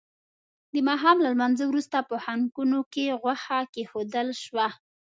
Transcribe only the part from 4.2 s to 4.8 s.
شوه.